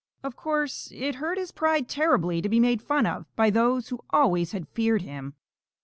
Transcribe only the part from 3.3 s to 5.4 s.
by those who always had feared him.